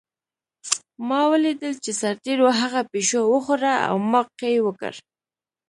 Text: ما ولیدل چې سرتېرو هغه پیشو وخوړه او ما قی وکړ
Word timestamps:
ما 1.07 1.21
ولیدل 1.31 1.73
چې 1.83 1.91
سرتېرو 2.01 2.47
هغه 2.59 2.81
پیشو 2.91 3.21
وخوړه 3.27 3.73
او 3.87 3.95
ما 4.11 4.21
قی 4.39 4.55
وکړ 4.65 4.93